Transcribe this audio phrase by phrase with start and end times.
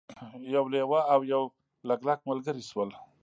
[0.55, 1.43] یو لیوه او یو
[1.87, 2.89] لګلګ ملګري شول.